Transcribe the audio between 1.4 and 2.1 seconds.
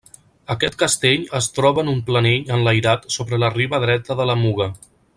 es troba en un